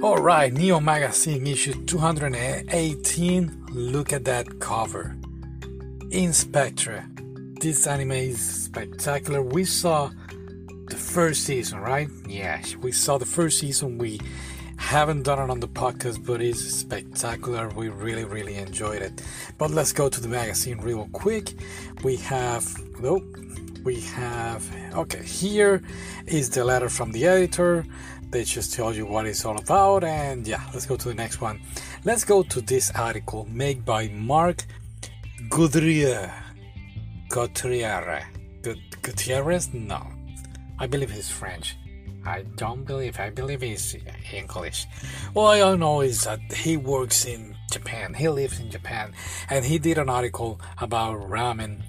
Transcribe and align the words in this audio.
All 0.00 0.18
right, 0.18 0.52
Neo 0.52 0.78
Magazine 0.78 1.44
issue 1.44 1.74
218. 1.86 3.66
Look 3.72 4.12
at 4.12 4.24
that 4.26 4.60
cover. 4.60 5.16
In/Spectre. 6.12 7.04
This 7.60 7.84
anime 7.84 8.12
is 8.12 8.40
spectacular. 8.40 9.42
We 9.42 9.64
saw 9.64 10.10
the 10.86 10.96
first 10.96 11.42
season, 11.42 11.80
right? 11.80 12.08
Yes, 12.28 12.76
we 12.76 12.92
saw 12.92 13.18
the 13.18 13.26
first 13.26 13.58
season. 13.58 13.98
We 13.98 14.20
haven't 14.76 15.24
done 15.24 15.40
it 15.40 15.50
on 15.50 15.58
the 15.58 15.66
podcast, 15.66 16.24
but 16.24 16.40
it's 16.40 16.60
spectacular. 16.60 17.68
We 17.70 17.88
really, 17.88 18.24
really 18.24 18.54
enjoyed 18.54 19.02
it. 19.02 19.20
But 19.58 19.72
let's 19.72 19.92
go 19.92 20.08
to 20.08 20.20
the 20.20 20.28
magazine 20.28 20.78
real 20.78 21.08
quick. 21.12 21.54
We 22.04 22.14
have, 22.18 22.72
nope, 23.00 23.24
we 23.88 24.00
have, 24.00 24.62
okay, 24.92 25.22
here 25.22 25.80
is 26.26 26.50
the 26.50 26.62
letter 26.62 26.90
from 26.90 27.10
the 27.10 27.26
editor. 27.26 27.86
They 28.28 28.44
just 28.44 28.74
tell 28.74 28.92
you 28.92 29.06
what 29.06 29.24
it's 29.24 29.46
all 29.46 29.56
about, 29.56 30.04
and 30.04 30.46
yeah, 30.46 30.62
let's 30.74 30.84
go 30.84 30.94
to 30.96 31.08
the 31.08 31.14
next 31.14 31.40
one. 31.40 31.58
Let's 32.04 32.22
go 32.22 32.42
to 32.42 32.60
this 32.60 32.90
article 32.90 33.48
made 33.50 33.86
by 33.86 34.08
Mark 34.08 34.66
Gudrier. 35.48 36.30
Gutierrez. 37.30 38.24
Gutierrez? 39.00 39.72
No. 39.72 40.06
I 40.78 40.86
believe 40.86 41.10
he's 41.10 41.30
French. 41.30 41.74
I 42.26 42.42
don't 42.56 42.84
believe. 42.84 43.18
I 43.18 43.30
believe 43.30 43.62
he's 43.62 43.96
English. 44.30 44.86
All 45.32 45.46
I 45.46 45.76
know 45.76 46.02
is 46.02 46.24
that 46.24 46.40
he 46.52 46.76
works 46.76 47.24
in 47.24 47.56
Japan. 47.70 48.12
He 48.12 48.28
lives 48.28 48.60
in 48.60 48.70
Japan, 48.70 49.14
and 49.48 49.64
he 49.64 49.78
did 49.78 49.96
an 49.96 50.10
article 50.10 50.60
about 50.76 51.16
ramen. 51.30 51.80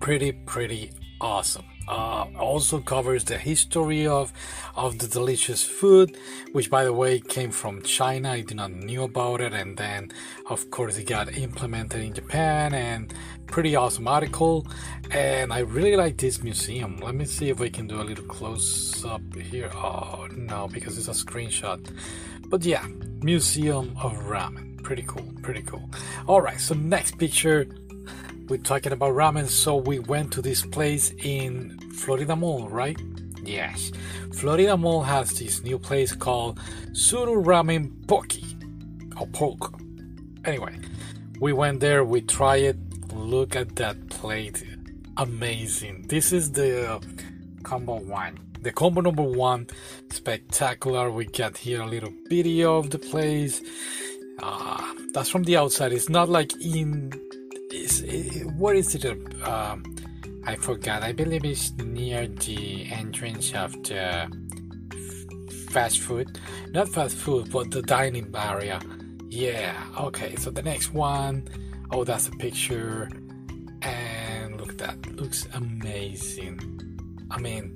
Pretty, 0.00 0.32
pretty 0.32 0.92
awesome. 1.20 1.64
Uh, 1.88 2.26
also 2.36 2.80
covers 2.80 3.22
the 3.24 3.38
history 3.38 4.08
of 4.08 4.32
of 4.74 4.98
the 4.98 5.06
delicious 5.06 5.62
food, 5.62 6.16
which 6.50 6.68
by 6.68 6.82
the 6.82 6.92
way 6.92 7.20
came 7.20 7.52
from 7.52 7.80
China. 7.82 8.32
I 8.32 8.40
did 8.40 8.56
not 8.56 8.72
knew 8.72 9.04
about 9.04 9.40
it, 9.40 9.52
and 9.52 9.76
then 9.76 10.10
of 10.50 10.68
course 10.70 10.98
it 10.98 11.04
got 11.04 11.36
implemented 11.36 12.02
in 12.02 12.12
Japan. 12.12 12.74
And 12.74 13.14
pretty 13.46 13.76
awesome 13.76 14.08
article. 14.08 14.66
And 15.12 15.52
I 15.52 15.60
really 15.60 15.94
like 15.94 16.16
this 16.16 16.42
museum. 16.42 16.98
Let 16.98 17.14
me 17.14 17.24
see 17.24 17.50
if 17.50 17.60
we 17.60 17.70
can 17.70 17.86
do 17.86 18.00
a 18.00 18.02
little 18.02 18.24
close 18.24 19.04
up 19.04 19.22
here. 19.36 19.70
Oh 19.72 20.26
no, 20.32 20.66
because 20.66 20.98
it's 20.98 21.08
a 21.08 21.12
screenshot. 21.12 21.80
But 22.48 22.64
yeah, 22.64 22.84
Museum 23.22 23.96
of 24.02 24.12
Ramen. 24.24 24.82
Pretty 24.82 25.04
cool. 25.06 25.32
Pretty 25.42 25.62
cool. 25.62 25.88
All 26.26 26.40
right. 26.40 26.60
So 26.60 26.74
next 26.74 27.16
picture 27.18 27.66
we're 28.48 28.58
talking 28.58 28.92
about 28.92 29.14
ramen, 29.14 29.48
so 29.48 29.76
we 29.76 29.98
went 29.98 30.32
to 30.32 30.42
this 30.42 30.64
place 30.64 31.12
in 31.18 31.78
Florida 31.94 32.36
Mall, 32.36 32.68
right? 32.68 33.00
Yes. 33.42 33.90
Florida 34.32 34.76
Mall 34.76 35.02
has 35.02 35.38
this 35.38 35.62
new 35.62 35.78
place 35.78 36.12
called 36.14 36.60
Suru 36.92 37.42
Ramen 37.42 37.90
Poki 38.06 38.54
or 39.20 39.26
Poke. 39.28 39.74
Anyway, 40.44 40.78
we 41.40 41.52
went 41.52 41.80
there, 41.80 42.04
we 42.04 42.20
tried 42.20 42.62
it. 42.62 42.76
Look 43.12 43.56
at 43.56 43.76
that 43.76 44.10
plate. 44.10 44.64
Amazing. 45.16 46.06
This 46.08 46.32
is 46.32 46.52
the 46.52 47.00
combo 47.62 47.96
one. 47.96 48.38
The 48.60 48.72
combo 48.72 49.00
number 49.00 49.22
one, 49.22 49.68
spectacular. 50.10 51.10
We 51.10 51.26
got 51.26 51.56
here 51.56 51.82
a 51.82 51.86
little 51.86 52.12
video 52.28 52.76
of 52.76 52.90
the 52.90 52.98
place. 52.98 53.60
Uh, 54.38 54.94
that's 55.12 55.30
from 55.30 55.44
the 55.44 55.56
outside. 55.56 55.92
It's 55.92 56.08
not 56.08 56.28
like 56.28 56.52
in 56.60 57.12
where 58.58 58.74
is 58.74 58.94
it? 58.94 59.04
Um, 59.42 59.84
I 60.44 60.56
forgot. 60.56 61.02
I 61.02 61.12
believe 61.12 61.44
it's 61.44 61.72
near 61.72 62.26
the 62.26 62.86
entrance 62.90 63.52
of 63.52 63.72
the 63.82 64.30
fast 65.70 66.00
food, 66.00 66.38
not 66.70 66.88
fast 66.88 67.16
food, 67.16 67.50
but 67.50 67.70
the 67.70 67.82
dining 67.82 68.34
area. 68.34 68.80
Yeah. 69.28 69.74
Okay. 69.98 70.36
So 70.36 70.50
the 70.50 70.62
next 70.62 70.94
one, 70.94 71.48
oh, 71.90 72.04
that's 72.04 72.28
a 72.28 72.32
picture, 72.32 73.08
and 73.82 74.60
look 74.60 74.70
at 74.70 74.78
that. 74.78 75.16
Looks 75.16 75.48
amazing. 75.52 76.60
I 77.30 77.38
mean, 77.40 77.74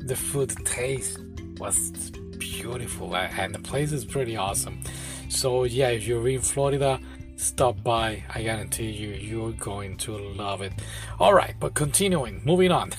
the 0.00 0.16
food 0.16 0.54
taste 0.66 1.18
was 1.58 2.10
beautiful, 2.38 3.14
and 3.16 3.54
the 3.54 3.60
place 3.60 3.92
is 3.92 4.04
pretty 4.04 4.36
awesome. 4.36 4.80
So 5.28 5.64
yeah, 5.64 5.88
if 5.90 6.06
you're 6.06 6.28
in 6.28 6.40
Florida 6.40 7.00
stop 7.40 7.82
by. 7.82 8.24
I 8.32 8.42
guarantee 8.42 8.90
you, 8.90 9.10
you're 9.10 9.52
going 9.52 9.96
to 9.98 10.16
love 10.16 10.62
it. 10.62 10.72
All 11.18 11.34
right, 11.34 11.54
but 11.58 11.74
continuing, 11.74 12.42
moving 12.44 12.70
on. 12.70 12.92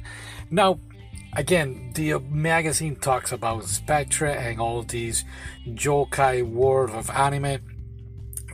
now, 0.50 0.78
again, 1.34 1.92
the 1.94 2.18
magazine 2.20 2.96
talks 2.96 3.32
about 3.32 3.64
Spectre 3.64 4.26
and 4.26 4.60
all 4.60 4.82
these 4.82 5.24
yokai 5.66 6.48
world 6.48 6.90
of 6.90 7.10
anime. 7.10 7.58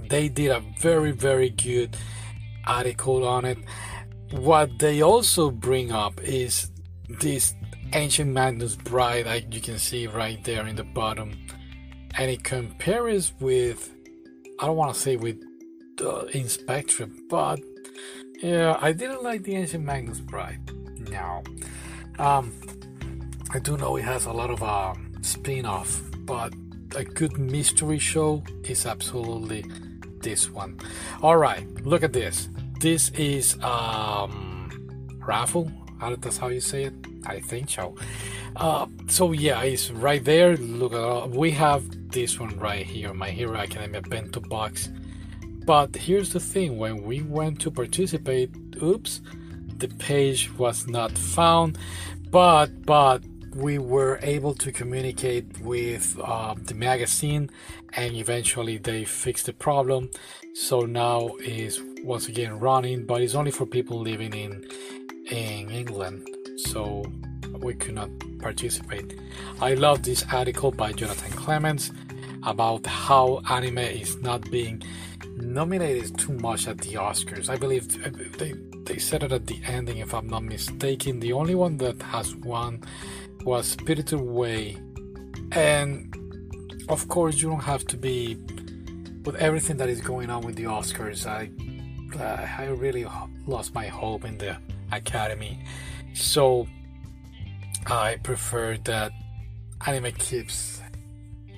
They 0.08 0.28
did 0.28 0.50
a 0.50 0.62
very, 0.78 1.12
very 1.12 1.50
good 1.50 1.96
article 2.66 3.26
on 3.26 3.44
it. 3.44 3.58
What 4.30 4.78
they 4.78 5.02
also 5.02 5.50
bring 5.50 5.92
up 5.92 6.22
is 6.22 6.70
this 7.20 7.54
ancient 7.92 8.30
Magnus 8.30 8.76
Bride, 8.76 9.26
like 9.26 9.52
you 9.52 9.60
can 9.60 9.78
see 9.78 10.06
right 10.06 10.42
there 10.44 10.66
in 10.66 10.76
the 10.76 10.84
bottom, 10.84 11.46
and 12.14 12.30
it 12.30 12.42
compares 12.42 13.32
with 13.40 13.90
I 14.62 14.66
don't 14.66 14.76
want 14.76 14.94
to 14.94 15.00
say 15.00 15.16
with 15.16 15.42
the 15.96 16.26
In/Spectre, 16.38 17.08
but 17.28 17.58
yeah, 18.40 18.78
I 18.80 18.92
didn't 18.92 19.24
like 19.24 19.42
the 19.42 19.56
Ancient 19.56 19.84
Magnus 19.84 20.20
Bride. 20.20 20.60
No. 21.10 21.42
Um, 22.20 22.52
I 23.50 23.58
do 23.58 23.76
know 23.76 23.96
it 23.96 24.04
has 24.04 24.26
a 24.26 24.32
lot 24.32 24.50
of 24.50 24.62
um, 24.62 25.14
spin 25.20 25.66
off, 25.66 26.00
but 26.20 26.54
a 26.94 27.02
good 27.02 27.38
mystery 27.38 27.98
show 27.98 28.44
is 28.62 28.86
absolutely 28.86 29.64
this 30.20 30.48
one. 30.48 30.78
All 31.22 31.36
right, 31.36 31.66
look 31.84 32.04
at 32.04 32.12
this. 32.12 32.48
This 32.78 33.10
is 33.10 33.60
um, 33.64 34.70
raffle. 35.26 35.72
That's 36.10 36.36
how 36.38 36.48
you 36.48 36.60
say 36.60 36.84
it. 36.84 36.94
I 37.26 37.40
think 37.40 37.70
so. 37.70 37.94
Uh, 38.56 38.86
so 39.08 39.32
yeah, 39.32 39.62
it's 39.62 39.90
right 39.90 40.24
there. 40.24 40.56
Look, 40.56 40.92
uh, 40.92 41.26
we 41.28 41.50
have 41.52 42.10
this 42.10 42.38
one 42.38 42.58
right 42.58 42.84
here, 42.84 43.14
My 43.14 43.30
Hero 43.30 43.56
Academia 43.56 44.02
bento 44.02 44.40
box. 44.40 44.90
But 45.64 45.94
here's 45.94 46.32
the 46.32 46.40
thing: 46.40 46.78
when 46.78 47.02
we 47.04 47.22
went 47.22 47.60
to 47.60 47.70
participate, 47.70 48.50
oops, 48.82 49.20
the 49.78 49.88
page 49.88 50.52
was 50.58 50.86
not 50.86 51.12
found. 51.16 51.78
But 52.30 52.84
but 52.84 53.22
we 53.54 53.78
were 53.78 54.18
able 54.22 54.54
to 54.54 54.72
communicate 54.72 55.60
with 55.60 56.18
uh, 56.22 56.54
the 56.56 56.74
magazine, 56.74 57.50
and 57.92 58.16
eventually 58.16 58.78
they 58.78 59.04
fixed 59.04 59.46
the 59.46 59.52
problem. 59.52 60.10
So 60.54 60.80
now 60.80 61.36
is 61.40 61.80
once 62.02 62.28
again 62.28 62.58
running, 62.58 63.06
but 63.06 63.22
it's 63.22 63.34
only 63.34 63.50
for 63.50 63.66
people 63.66 64.00
living 64.00 64.34
in 64.34 64.66
in 65.30 65.70
England. 65.70 66.28
So 66.56 67.04
we 67.60 67.74
could 67.74 67.94
not 67.94 68.10
participate. 68.40 69.18
I 69.60 69.74
love 69.74 70.02
this 70.02 70.24
article 70.32 70.70
by 70.70 70.92
Jonathan 70.92 71.32
Clements 71.32 71.92
about 72.44 72.86
how 72.86 73.40
anime 73.48 73.78
is 73.78 74.20
not 74.20 74.50
being 74.50 74.82
nominated 75.36 76.18
too 76.18 76.32
much 76.34 76.66
at 76.66 76.78
the 76.78 76.94
Oscars. 76.94 77.48
I 77.48 77.56
believe 77.56 77.86
they, 78.38 78.54
they 78.84 78.98
said 78.98 79.22
it 79.22 79.32
at 79.32 79.46
the 79.46 79.60
ending, 79.66 79.98
if 79.98 80.12
I'm 80.14 80.28
not 80.28 80.42
mistaken. 80.42 81.20
The 81.20 81.32
only 81.32 81.54
one 81.54 81.76
that 81.78 82.00
has 82.02 82.34
won 82.36 82.82
was 83.44 83.66
Spirited 83.66 84.12
Away. 84.14 84.76
And 85.52 86.16
of 86.88 87.08
course, 87.08 87.40
you 87.40 87.48
don't 87.48 87.60
have 87.60 87.84
to 87.86 87.96
be 87.96 88.36
with 89.24 89.36
everything 89.36 89.76
that 89.76 89.88
is 89.88 90.00
going 90.00 90.30
on 90.30 90.42
with 90.42 90.56
the 90.56 90.64
Oscars. 90.64 91.26
I 91.26 91.50
uh, 92.18 92.46
I 92.58 92.66
really 92.66 93.06
lost 93.46 93.74
my 93.74 93.86
hope 93.86 94.24
in 94.24 94.36
the 94.38 94.56
Academy. 94.92 95.64
So 96.14 96.66
I 97.86 98.16
prefer 98.22 98.76
that 98.84 99.12
anime 99.86 100.12
keeps 100.12 100.80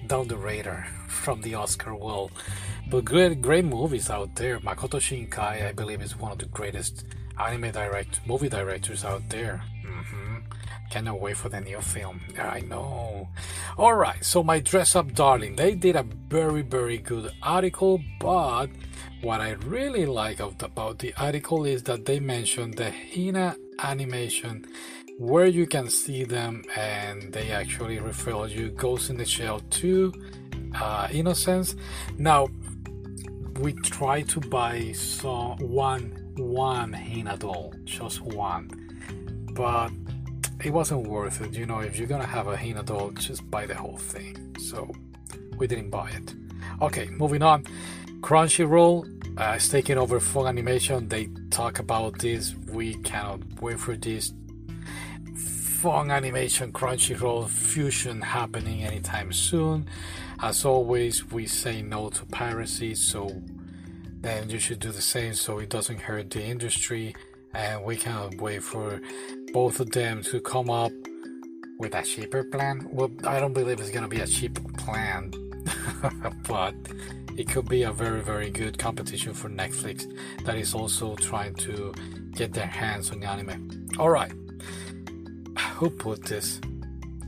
down 0.06 0.28
the 0.28 0.36
radar 0.36 0.86
from 1.08 1.40
the 1.42 1.54
Oscar 1.54 1.94
world. 1.94 2.32
But 2.90 3.04
great, 3.04 3.40
great 3.40 3.64
movies 3.64 4.10
out 4.10 4.34
there. 4.36 4.58
Makoto 4.60 5.00
Shinkai, 5.00 5.66
I 5.66 5.72
believe, 5.72 6.02
is 6.02 6.16
one 6.16 6.32
of 6.32 6.38
the 6.38 6.46
greatest 6.46 7.04
anime 7.38 7.70
direct 7.72 8.20
movie 8.26 8.48
directors 8.48 9.04
out 9.04 9.22
there. 9.30 9.62
Mm-hmm. 9.86 10.36
Cannot 10.90 11.20
wait 11.20 11.36
for 11.36 11.48
the 11.48 11.60
new 11.60 11.80
film. 11.80 12.20
I 12.38 12.60
know. 12.60 13.28
All 13.78 13.94
right, 13.94 14.22
so 14.24 14.42
my 14.42 14.60
dress 14.60 14.94
up 14.94 15.14
darling, 15.14 15.56
they 15.56 15.74
did 15.74 15.96
a 15.96 16.02
very, 16.02 16.62
very 16.62 16.98
good 16.98 17.32
article, 17.42 18.00
but 18.20 18.68
what 19.24 19.40
I 19.40 19.52
really 19.52 20.04
like 20.04 20.38
about 20.38 20.98
the 20.98 21.14
article 21.16 21.64
is 21.64 21.82
that 21.84 22.04
they 22.04 22.20
mentioned 22.20 22.74
the 22.74 22.90
Hina 22.90 23.56
animation 23.78 24.66
where 25.18 25.46
you 25.46 25.66
can 25.66 25.88
see 25.88 26.24
them 26.24 26.62
and 26.76 27.32
they 27.32 27.50
actually 27.50 28.00
refer 28.00 28.46
you 28.46 28.68
Ghost 28.68 29.08
in 29.08 29.16
the 29.16 29.24
Shell 29.24 29.60
2 29.70 30.12
uh, 30.78 31.08
Innocence. 31.10 31.74
Now 32.18 32.48
we 33.60 33.72
try 33.72 34.20
to 34.22 34.40
buy 34.40 34.92
one 35.58 36.20
one 36.36 36.92
Hina 36.92 37.38
doll, 37.38 37.72
just 37.84 38.20
one, 38.20 38.68
but 39.52 39.90
it 40.62 40.70
wasn't 40.70 41.06
worth 41.06 41.40
it. 41.40 41.54
You 41.54 41.64
know, 41.64 41.80
if 41.80 41.96
you're 41.96 42.08
gonna 42.08 42.26
have 42.26 42.46
a 42.48 42.58
Hina 42.58 42.82
doll, 42.82 43.10
just 43.12 43.50
buy 43.50 43.64
the 43.64 43.74
whole 43.74 43.96
thing. 43.96 44.54
So 44.58 44.92
we 45.56 45.66
didn't 45.66 45.88
buy 45.88 46.10
it. 46.10 46.34
Okay, 46.82 47.06
moving 47.06 47.42
on. 47.42 47.64
Crunchyroll 48.20 49.13
uh, 49.36 49.54
is 49.56 49.68
taking 49.68 49.98
over 49.98 50.20
Funimation. 50.20 51.08
They 51.08 51.28
talk 51.50 51.78
about 51.78 52.18
this. 52.18 52.54
We 52.68 52.94
cannot 53.02 53.40
wait 53.60 53.80
for 53.80 53.96
this 53.96 54.32
Funimation 55.84 56.72
Crunchyroll 56.72 57.48
fusion 57.48 58.20
happening 58.22 58.84
anytime 58.84 59.32
soon. 59.32 59.86
As 60.40 60.64
always, 60.64 61.30
we 61.30 61.46
say 61.46 61.82
no 61.82 62.08
to 62.10 62.24
piracy, 62.26 62.94
so 62.94 63.42
then 64.20 64.48
you 64.48 64.58
should 64.58 64.80
do 64.80 64.90
the 64.90 65.02
same 65.02 65.34
so 65.34 65.58
it 65.58 65.68
doesn't 65.68 66.00
hurt 66.00 66.30
the 66.30 66.42
industry. 66.42 67.14
And 67.52 67.84
we 67.84 67.96
cannot 67.96 68.36
wait 68.36 68.62
for 68.62 69.00
both 69.52 69.78
of 69.78 69.90
them 69.90 70.22
to 70.24 70.40
come 70.40 70.70
up 70.70 70.92
with 71.78 71.94
a 71.94 72.02
cheaper 72.02 72.44
plan. 72.44 72.88
Well, 72.90 73.10
I 73.24 73.38
don't 73.38 73.52
believe 73.52 73.78
it's 73.78 73.90
gonna 73.90 74.08
be 74.08 74.20
a 74.20 74.26
cheap 74.26 74.54
plan, 74.78 75.32
but 76.48 76.74
it 77.36 77.48
could 77.48 77.68
be 77.68 77.82
a 77.82 77.92
very, 77.92 78.20
very 78.20 78.50
good 78.50 78.78
competition 78.78 79.34
for 79.34 79.48
Netflix 79.48 80.06
that 80.44 80.56
is 80.56 80.74
also 80.74 81.16
trying 81.16 81.54
to 81.54 81.92
get 82.32 82.52
their 82.52 82.66
hands 82.66 83.10
on 83.10 83.22
anime. 83.22 83.88
All 83.98 84.10
right, 84.10 84.32
who 85.74 85.90
put 85.90 86.24
this? 86.24 86.60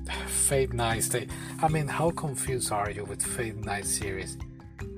Fate 0.26 0.72
Night 0.72 1.02
Stay. 1.02 1.26
I 1.62 1.68
mean, 1.68 1.88
how 1.88 2.10
confused 2.10 2.70
are 2.72 2.90
you 2.90 3.04
with 3.04 3.22
Fate 3.22 3.56
Night 3.56 3.86
series? 3.86 4.36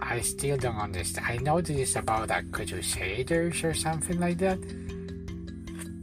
I 0.00 0.20
still 0.20 0.56
don't 0.56 0.76
understand. 0.76 1.26
I 1.26 1.36
know 1.38 1.60
this 1.60 1.90
is 1.90 1.96
about 1.96 2.30
a 2.30 2.42
Crusaders 2.52 3.64
or 3.64 3.74
something 3.74 4.20
like 4.20 4.38
that. 4.38 4.58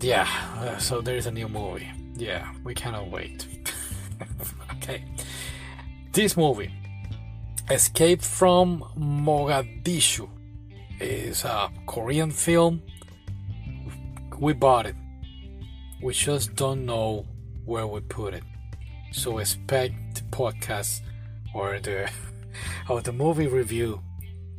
Yeah, 0.01 0.27
uh, 0.57 0.77
so 0.77 1.01
there's 1.01 1.25
a 1.25 1.31
new 1.31 1.48
movie. 1.48 1.89
Yeah, 2.16 2.51
we 2.63 2.74
cannot 2.74 3.10
wait. 3.10 3.48
okay. 4.75 5.04
This 6.12 6.38
movie, 6.38 6.72
Escape 7.70 8.22
from 8.22 8.84
Mogadishu, 8.96 10.30
is 11.00 11.44
a 11.46 11.72
Korean 11.88 12.30
film. 12.30 12.84
We 14.40 14.54
bought 14.54 14.86
it. 14.86 14.96
We 16.00 16.14
just 16.14 16.56
don't 16.56 16.86
know 16.86 17.26
where 17.66 17.88
we 17.88 18.02
put 18.02 18.36
it. 18.36 18.44
So 19.12 19.40
expect 19.40 19.96
the 20.14 20.22
podcast 20.30 21.02
or 21.56 21.80
the 21.80 22.08
or 22.90 23.02
the 23.02 23.12
movie 23.12 23.48
review 23.48 24.00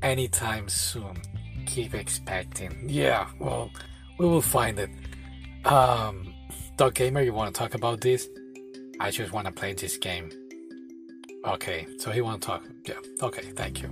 anytime 0.02 0.68
soon. 0.68 1.22
Keep 1.66 1.94
expecting. 1.94 2.88
Yeah, 2.88 3.28
well, 3.38 3.70
we 4.18 4.26
will 4.26 4.42
find 4.42 4.80
it. 4.80 4.90
Um, 5.64 6.34
Dog 6.76 6.94
Gamer, 6.94 7.22
you 7.22 7.32
want 7.32 7.54
to 7.54 7.58
talk 7.58 7.74
about 7.74 8.00
this? 8.00 8.28
I 8.98 9.12
just 9.12 9.32
want 9.32 9.46
to 9.46 9.52
play 9.52 9.74
this 9.74 9.96
game. 9.96 10.32
Okay, 11.46 11.86
so 11.98 12.10
he 12.10 12.20
want 12.20 12.42
to 12.42 12.46
talk. 12.46 12.64
Yeah, 12.84 12.94
okay, 13.22 13.42
thank 13.54 13.82
you. 13.82 13.90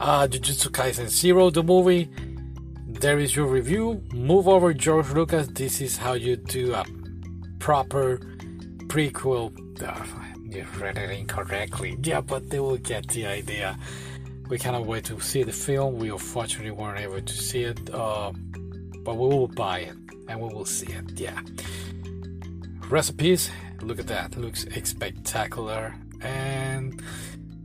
Uh, 0.00 0.26
Jujutsu 0.26 0.68
Kaisen 0.68 1.08
Zero, 1.08 1.50
the 1.50 1.62
movie. 1.62 2.10
There 2.86 3.18
is 3.18 3.36
your 3.36 3.46
review. 3.46 4.02
Move 4.12 4.48
over, 4.48 4.74
George 4.74 5.10
Lucas. 5.10 5.46
This 5.48 5.80
is 5.80 5.96
how 5.96 6.14
you 6.14 6.36
do 6.36 6.74
a 6.74 6.84
proper 7.60 8.18
prequel. 8.88 9.52
Uh, 9.80 10.04
you 10.44 10.66
read 10.78 10.98
it 10.98 11.10
incorrectly. 11.10 11.96
Yeah, 12.02 12.20
but 12.20 12.50
they 12.50 12.58
will 12.58 12.76
get 12.76 13.06
the 13.08 13.26
idea. 13.26 13.78
We 14.48 14.58
cannot 14.58 14.84
wait 14.84 15.04
to 15.04 15.20
see 15.20 15.44
the 15.44 15.52
film. 15.52 15.98
We 15.98 16.10
unfortunately 16.10 16.72
weren't 16.72 16.98
able 16.98 17.20
to 17.20 17.32
see 17.32 17.62
it, 17.62 17.78
uh, 17.94 18.32
but 19.04 19.14
we 19.14 19.28
will 19.28 19.48
buy 19.48 19.80
it 19.80 19.96
and 20.28 20.40
we 20.40 20.52
will 20.52 20.64
see 20.64 20.92
it. 20.92 21.18
Yeah 21.18 21.40
recipes 22.90 23.52
look 23.82 24.00
at 24.00 24.08
that 24.08 24.36
looks 24.36 24.66
spectacular 24.82 25.94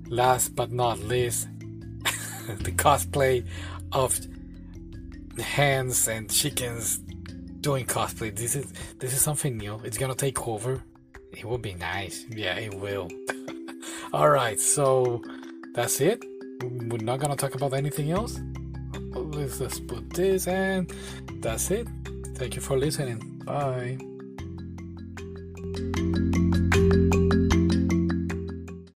last 0.08 0.56
but 0.56 0.72
not 0.72 1.00
least 1.00 1.48
the 2.48 2.72
cosplay 2.72 3.46
of 3.92 4.20
hands 5.40 6.08
and 6.08 6.30
chickens 6.30 7.00
doing 7.62 7.86
cosplay. 7.86 8.36
This 8.36 8.56
is 8.56 8.72
this 9.00 9.14
is 9.14 9.22
something 9.22 9.58
new. 9.58 9.80
It's 9.84 9.98
gonna 9.98 10.16
take 10.16 10.48
over. 10.48 10.84
It 11.32 11.46
will 11.46 11.58
be 11.58 11.74
nice. 11.74 12.26
Yeah 12.30 12.56
it 12.58 12.74
will. 12.74 13.10
All 14.14 14.30
right 14.30 14.60
so 14.60 15.22
that's 15.74 16.00
it. 16.00 16.24
We're 16.62 16.98
not 16.98 17.20
gonna 17.20 17.36
talk 17.36 17.56
about 17.56 17.74
anything 17.74 18.12
else. 18.12 18.40
Let's 19.14 19.60
just 19.60 19.88
put 19.88 20.10
this 20.12 20.48
and 20.48 20.92
that's 21.42 21.72
it. 21.72 21.88
Thank 22.36 22.56
you 22.56 22.62
for 22.62 22.78
listening. 22.78 23.20
Bye 23.46 23.98